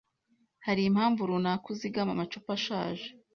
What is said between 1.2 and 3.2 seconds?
runaka uzigama amacupa ashaje?